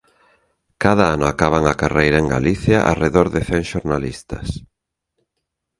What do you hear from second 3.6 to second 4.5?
xornalistas.